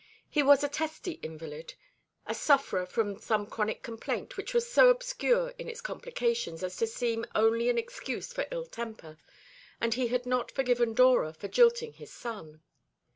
He 0.27 0.41
was 0.41 0.63
a 0.63 0.67
testy 0.67 1.19
invalid, 1.21 1.75
a 2.25 2.33
sufferer 2.33 2.87
from 2.87 3.19
some 3.19 3.45
chronic 3.45 3.83
complaint 3.83 4.35
which 4.35 4.51
was 4.51 4.67
so 4.67 4.89
obscure 4.89 5.53
in 5.59 5.69
its 5.69 5.79
complications 5.79 6.63
as 6.63 6.75
to 6.77 6.87
seem 6.87 7.23
only 7.35 7.69
an 7.69 7.77
excuse 7.77 8.33
for 8.33 8.47
ill 8.49 8.65
temper, 8.65 9.19
and 9.79 9.93
he 9.93 10.07
had 10.07 10.25
not 10.25 10.51
forgiven 10.51 10.95
Dora 10.95 11.33
for 11.33 11.47
jilting 11.47 11.93
his 11.93 12.11
son. 12.11 12.63